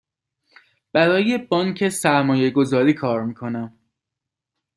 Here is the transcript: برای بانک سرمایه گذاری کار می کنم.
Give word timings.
برای 0.93 1.37
بانک 1.37 1.89
سرمایه 1.89 2.49
گذاری 2.49 2.93
کار 2.93 3.23
می 3.23 3.33
کنم. 3.33 3.79